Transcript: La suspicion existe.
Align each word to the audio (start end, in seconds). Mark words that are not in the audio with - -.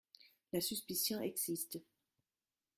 La 0.51 0.61
suspicion 0.61 1.21
existe. 1.21 1.85